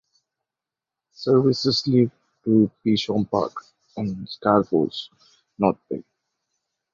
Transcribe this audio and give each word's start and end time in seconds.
Services 1.11 1.85
leave 1.85 2.09
to 2.43 2.71
Peasholm 2.83 3.29
Park 3.29 3.53
in 3.97 4.25
Scarborough's 4.25 5.11
North 5.59 5.77
Bay. 5.91 6.03